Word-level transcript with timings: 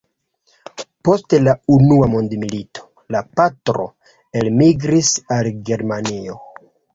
Post 1.09 1.35
la 1.47 1.53
Unua 1.75 2.07
mondmilito, 2.13 2.85
la 3.17 3.21
patro 3.41 3.85
elmigris 4.43 5.13
al 5.37 5.51
Germanio. 5.71 6.41